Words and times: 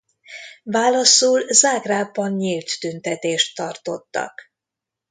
Válaszul 0.63 1.47
Zágrábban 1.51 2.33
nyílt 2.33 2.79
tüntetést 2.79 3.55
tartottak. 3.55 4.41